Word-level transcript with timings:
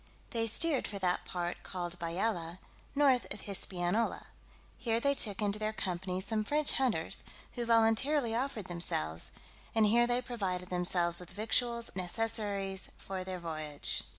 They 0.31 0.47
steered 0.47 0.87
for 0.87 0.97
that 0.97 1.25
part 1.25 1.61
called 1.61 1.99
Bayala, 1.99 2.57
north 2.95 3.31
of 3.31 3.41
Hispaniola: 3.41 4.25
here 4.79 4.99
they 4.99 5.13
took 5.13 5.43
into 5.43 5.59
their 5.59 5.73
company 5.73 6.19
some 6.21 6.43
French 6.43 6.71
hunters, 6.71 7.23
who 7.51 7.67
voluntarily 7.67 8.33
offered 8.33 8.65
themselves, 8.65 9.29
and 9.75 9.85
here 9.85 10.07
they 10.07 10.19
provided 10.23 10.69
themselves 10.71 11.19
with 11.19 11.29
victuals 11.29 11.89
and 11.89 11.97
necessaries 11.97 12.89
for 12.97 13.23
their 13.23 13.37
voyage. 13.37 14.01